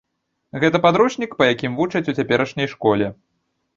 [0.61, 3.15] Гэта падручнік, па якім вучаць у цяперашняй школе.